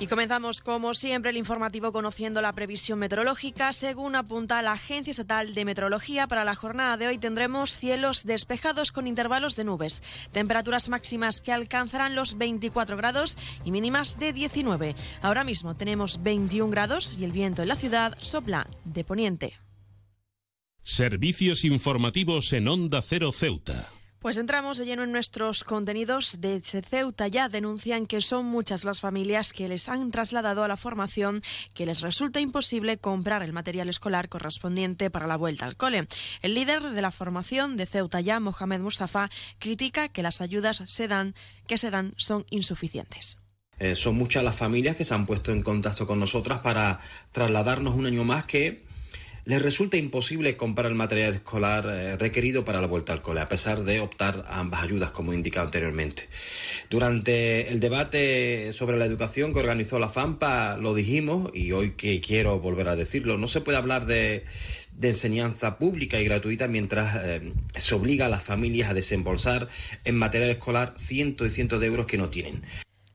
[0.00, 3.72] Y comenzamos, como siempre, el informativo conociendo la previsión meteorológica.
[3.72, 8.92] Según apunta la Agencia Estatal de Meteorología, para la jornada de hoy tendremos cielos despejados
[8.92, 14.94] con intervalos de nubes, temperaturas máximas que alcanzarán los 24 grados y mínimas de 19.
[15.20, 19.58] Ahora mismo tenemos 21 grados y el viento en la ciudad sopla de poniente.
[20.80, 23.97] Servicios informativos en Onda Cero Ceuta.
[24.20, 26.40] Pues entramos de lleno en nuestros contenidos.
[26.40, 30.76] De Ceuta ya denuncian que son muchas las familias que les han trasladado a la
[30.76, 31.40] formación
[31.72, 36.04] que les resulta imposible comprar el material escolar correspondiente para la vuelta al cole.
[36.42, 41.06] El líder de la formación de Ceuta ya, Mohamed Mustafa, critica que las ayudas se
[41.06, 41.34] dan,
[41.68, 43.38] que se dan son insuficientes.
[43.78, 46.98] Eh, son muchas las familias que se han puesto en contacto con nosotras para
[47.30, 48.87] trasladarnos un año más que
[49.48, 53.48] les resulta imposible comprar el material escolar eh, requerido para la vuelta al cole, a
[53.48, 56.28] pesar de optar a ambas ayudas, como he indicado anteriormente.
[56.90, 62.20] Durante el debate sobre la educación que organizó la FAMPA, lo dijimos, y hoy que
[62.20, 64.44] quiero volver a decirlo, no se puede hablar de,
[65.00, 69.68] enseñanza pública y gratuita mientras eh, se obliga a las familias a desembolsar
[70.04, 72.64] en material escolar cientos y cientos de euros que no tienen.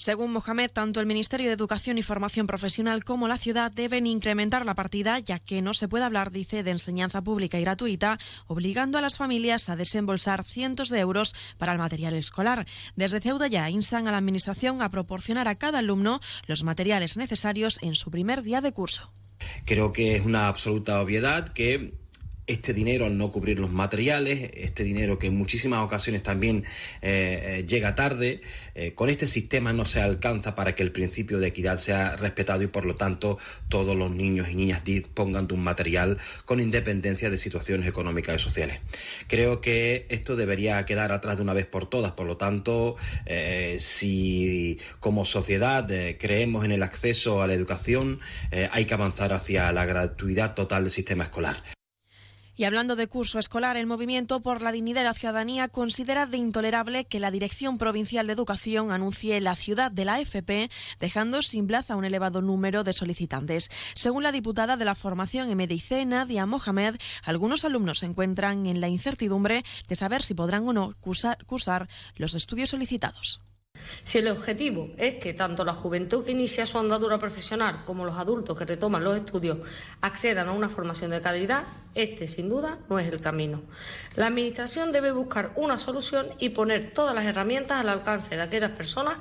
[0.00, 4.64] Según Mohamed, tanto el Ministerio de Educación y Formación Profesional como la ciudad deben incrementar
[4.64, 8.98] la partida, ya que no se puede hablar, dice, de enseñanza pública y gratuita, obligando
[8.98, 12.64] a las familias a desembolsar cientos de euros para el material escolar.
[12.94, 17.80] Desde Ceuta ya instan a la Administración a proporcionar a cada alumno los materiales necesarios
[17.82, 19.10] en su primer día de curso.
[19.64, 21.92] Creo que es una absoluta obviedad que
[22.48, 26.64] este dinero al no cubrir los materiales, este dinero que en muchísimas ocasiones también
[27.02, 28.40] eh, eh, llega tarde,
[28.80, 32.62] eh, con este sistema no se alcanza para que el principio de equidad sea respetado
[32.62, 33.36] y por lo tanto
[33.68, 38.38] todos los niños y niñas dispongan de un material con independencia de situaciones económicas y
[38.38, 38.78] sociales.
[39.26, 42.94] Creo que esto debería quedar atrás de una vez por todas, por lo tanto,
[43.80, 45.88] si como sociedad
[46.18, 48.20] creemos en el acceso a la educación,
[48.70, 51.77] hay que avanzar hacia la gratuidad total del sistema escolar.
[52.58, 56.38] Y hablando de curso escolar, el Movimiento por la Dignidad de la Ciudadanía considera de
[56.38, 61.68] intolerable que la Dirección Provincial de Educación anuncie la ciudad de la FP, dejando sin
[61.68, 63.70] plaza un elevado número de solicitantes.
[63.94, 68.88] Según la diputada de la formación MDIC, Nadia Mohamed, algunos alumnos se encuentran en la
[68.88, 73.40] incertidumbre de saber si podrán o no cursar los estudios solicitados.
[74.02, 78.16] Si el objetivo es que tanto la juventud que inicia su andadura profesional como los
[78.16, 79.58] adultos que retoman los estudios
[80.00, 83.62] accedan a una formación de calidad, este sin duda no es el camino.
[84.16, 88.70] La Administración debe buscar una solución y poner todas las herramientas al alcance de aquellas
[88.70, 89.18] personas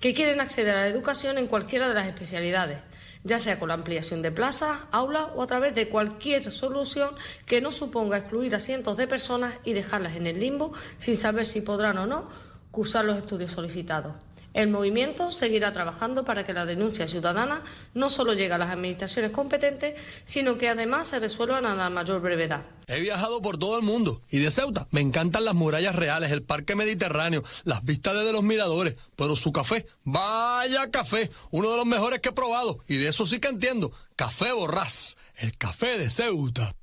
[0.00, 2.78] que quieren acceder a la educación en cualquiera de las especialidades
[3.26, 7.10] ya sea con la ampliación de plazas, aulas o a través de cualquier solución
[7.44, 11.44] que no suponga excluir a cientos de personas y dejarlas en el limbo sin saber
[11.44, 12.28] si podrán o no
[12.76, 14.12] cursar los estudios solicitados.
[14.52, 17.62] El movimiento seguirá trabajando para que la denuncia ciudadana
[17.94, 22.20] no solo llegue a las administraciones competentes, sino que además se resuelvan a la mayor
[22.20, 22.66] brevedad.
[22.86, 26.42] He viajado por todo el mundo y de Ceuta me encantan las murallas reales, el
[26.42, 31.86] parque mediterráneo, las vistas desde los miradores, pero su café, vaya café, uno de los
[31.86, 36.10] mejores que he probado y de eso sí que entiendo, café borrás, el café de
[36.10, 36.76] Ceuta.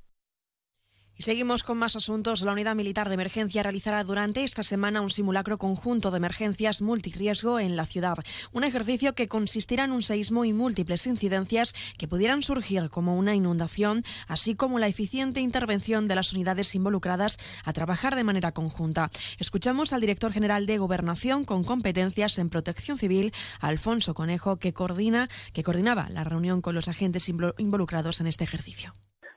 [1.16, 2.42] Y seguimos con más asuntos.
[2.42, 7.60] La Unidad Militar de Emergencia realizará durante esta semana un simulacro conjunto de emergencias multirriesgo
[7.60, 8.18] en la ciudad.
[8.52, 13.36] Un ejercicio que consistirá en un seísmo y múltiples incidencias que pudieran surgir como una
[13.36, 19.10] inundación, así como la eficiente intervención de las unidades involucradas a trabajar de manera conjunta.
[19.38, 25.28] Escuchamos al director general de Gobernación con competencias en protección civil, Alfonso Conejo, que coordina
[25.52, 28.94] que coordinaba la reunión con los agentes involucrados en este ejercicio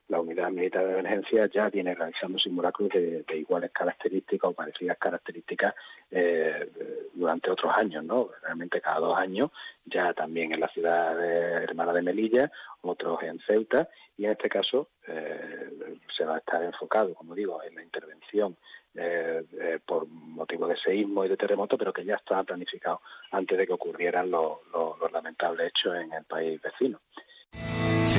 [0.09, 5.73] la unidad militar de emergencia ya viene realizando simulacros de, iguales características o parecidas características
[6.09, 6.71] eh,
[7.13, 8.29] durante otros años, ¿no?
[8.41, 9.51] Realmente cada dos años,
[9.85, 11.21] ya también en la ciudad
[11.63, 12.51] hermana de Melilla,
[12.81, 17.61] otros en Ceuta, y en este caso eh, se va a estar enfocado, como digo,
[17.63, 18.55] en la intervención
[18.95, 19.43] eh,
[19.85, 23.01] por motivo de seísmo y de terremoto, pero que ya estaba planificado
[23.31, 24.57] antes de que ocurrieran los
[25.11, 27.01] lamentables hechos en el país vecino.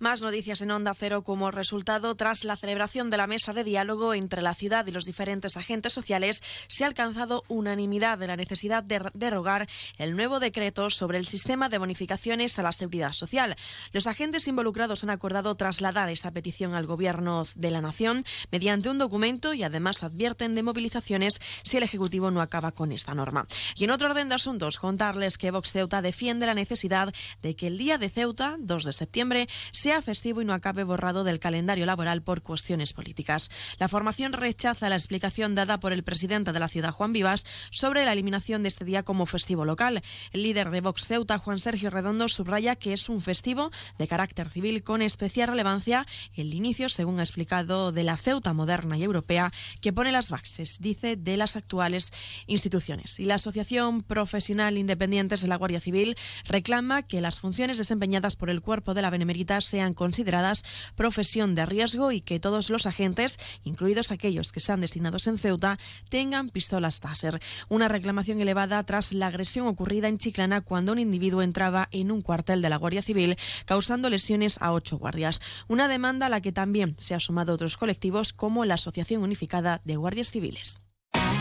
[0.00, 4.14] Más noticias en Onda Cero como resultado tras la celebración de la mesa de diálogo
[4.14, 8.84] entre la ciudad y los diferentes agentes sociales se ha alcanzado unanimidad de la necesidad
[8.84, 13.56] de derogar el nuevo decreto sobre el sistema de bonificaciones a la seguridad social.
[13.90, 18.98] Los agentes involucrados han acordado trasladar esa petición al Gobierno de la Nación mediante un
[18.98, 23.48] documento y además advierten de movilizaciones si el Ejecutivo no acaba con esta norma.
[23.74, 27.12] Y en otro orden de asuntos, contarles que Vox Ceuta defiende la necesidad
[27.42, 30.84] de que el día de Ceuta, 2 de septiembre, se sea festivo y no acabe
[30.84, 33.48] borrado del calendario laboral por cuestiones políticas.
[33.78, 38.04] La formación rechaza la explicación dada por el presidente de la ciudad, Juan Vivas, sobre
[38.04, 40.02] la eliminación de este día como festivo local.
[40.32, 44.50] El líder de Vox Ceuta, Juan Sergio Redondo, subraya que es un festivo de carácter
[44.50, 46.04] civil con especial relevancia
[46.34, 50.80] el inicio, según ha explicado, de la Ceuta moderna y europea que pone las bases,
[50.82, 52.12] dice, de las actuales
[52.46, 53.18] instituciones.
[53.20, 56.14] Y la Asociación Profesional Independientes de la Guardia Civil
[56.44, 60.64] reclama que las funciones desempeñadas por el cuerpo de la Benemérita se sean consideradas
[60.96, 65.78] profesión de riesgo y que todos los agentes, incluidos aquellos que están destinados en Ceuta,
[66.08, 67.40] tengan pistolas Taser.
[67.68, 72.22] Una reclamación elevada tras la agresión ocurrida en Chiclana cuando un individuo entraba en un
[72.22, 73.36] cuartel de la Guardia Civil
[73.66, 75.40] causando lesiones a ocho guardias.
[75.68, 79.80] Una demanda a la que también se han sumado otros colectivos como la Asociación Unificada
[79.84, 80.80] de Guardias Civiles.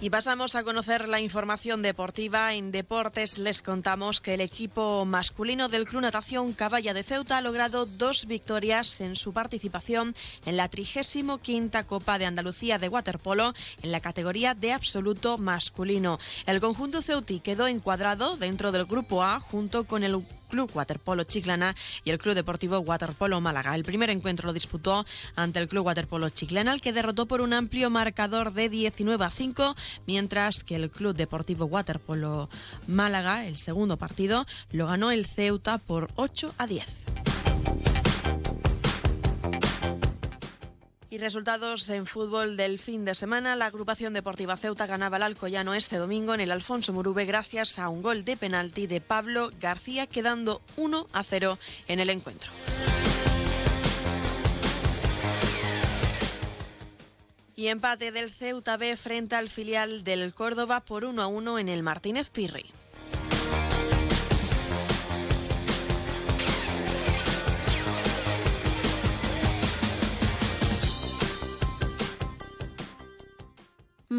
[0.00, 2.54] Y pasamos a conocer la información deportiva.
[2.54, 7.40] En deportes les contamos que el equipo masculino del Club Natación Caballa de Ceuta ha
[7.40, 10.14] logrado dos victorias en su participación
[10.46, 11.40] en la 35
[11.88, 16.20] Copa de Andalucía de Waterpolo en la categoría de absoluto masculino.
[16.46, 20.14] El conjunto ceutí quedó encuadrado dentro del grupo A junto con el
[20.48, 21.74] Club Waterpolo Chiclana
[22.04, 23.74] y el Club Deportivo Waterpolo Málaga.
[23.74, 25.06] El primer encuentro lo disputó
[25.36, 29.30] ante el Club Waterpolo Chiclana, al que derrotó por un amplio marcador de 19 a
[29.30, 32.48] 5, mientras que el Club Deportivo Waterpolo
[32.86, 37.27] Málaga, el segundo partido, lo ganó el Ceuta por 8 a 10.
[41.18, 43.56] Resultados en fútbol del fin de semana.
[43.56, 47.88] La agrupación deportiva Ceuta ganaba al Alcoyano este domingo en el Alfonso Murube gracias a
[47.88, 52.52] un gol de penalti de Pablo García, quedando 1 a 0 en el encuentro.
[57.56, 61.68] Y empate del Ceuta B frente al filial del Córdoba por 1 a 1 en
[61.68, 62.70] el Martínez Pirri.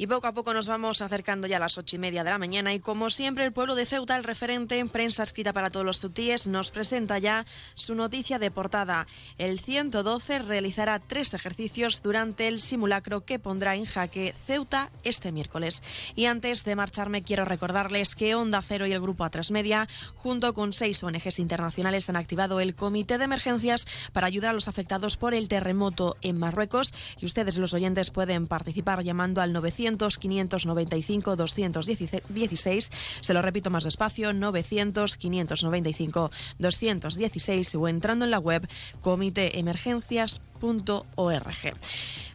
[0.00, 2.38] Y poco a poco nos vamos acercando ya a las ocho y media de la
[2.38, 5.84] mañana y como siempre el pueblo de Ceuta, el referente en prensa escrita para todos
[5.84, 9.06] los ceutíes, nos presenta ya su noticia de portada.
[9.36, 15.82] El 112 realizará tres ejercicios durante el simulacro que pondrá en jaque Ceuta este miércoles.
[16.16, 20.54] Y antes de marcharme quiero recordarles que Onda Cero y el Grupo A3 Media, junto
[20.54, 25.18] con seis ONGs internacionales, han activado el Comité de Emergencias para ayudar a los afectados
[25.18, 31.36] por el terremoto en Marruecos y ustedes los oyentes pueden participar llamando al 900 595
[31.36, 32.90] 216.
[33.20, 38.68] Se lo repito más despacio, 900 595 216 o entrando en la web
[39.00, 41.74] comiteemergencias.org.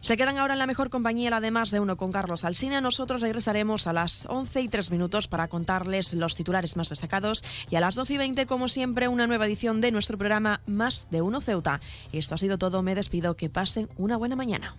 [0.06, 2.80] Se quedan ahora en la mejor compañía, además de uno con Carlos Alsina.
[2.80, 7.74] Nosotros regresaremos a las 11 y 3 minutos para contarles los titulares más destacados y
[7.74, 11.22] a las 12 y 20, como siempre, una nueva edición de nuestro programa Más de
[11.22, 11.80] Uno Ceuta.
[12.12, 12.82] Esto ha sido todo.
[12.82, 13.36] Me despido.
[13.36, 14.76] Que pasen una buena mañana.